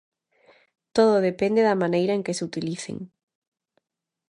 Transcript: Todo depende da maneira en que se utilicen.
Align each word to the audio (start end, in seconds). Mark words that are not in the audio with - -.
Todo 0.95 1.25
depende 1.29 1.61
da 1.67 1.79
maneira 1.83 2.13
en 2.15 2.23
que 2.25 2.35
se 2.37 2.45
utilicen. 2.49 2.97